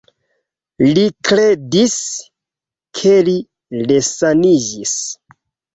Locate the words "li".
0.95-1.03, 3.31-3.39